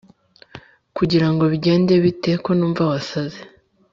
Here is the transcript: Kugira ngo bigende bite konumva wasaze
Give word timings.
Kugira 0.97 1.27
ngo 1.31 1.43
bigende 1.51 1.93
bite 2.05 2.31
konumva 2.43 2.83
wasaze 2.91 3.41